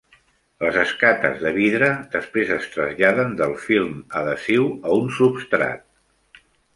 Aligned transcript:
Les 0.65 0.77
escates 0.83 1.35
de 1.41 1.49
vidre 1.57 1.89
després 2.15 2.53
es 2.55 2.65
traslladen 2.75 3.35
del 3.41 3.53
film 3.67 3.91
adhesiu 4.23 4.65
a 4.89 4.97
un 5.03 5.13
substrat. 5.19 6.41